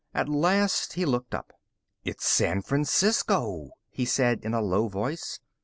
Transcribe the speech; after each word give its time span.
At 0.15 0.27
last 0.27 0.93
he 0.93 1.05
looked 1.05 1.35
up. 1.35 1.53
"It's 2.03 2.25
San 2.25 2.63
Francisco," 2.63 3.69
he 3.91 4.03
said 4.03 4.43
in 4.43 4.55
a 4.55 4.59
low 4.59 4.87
voice. 4.87 5.39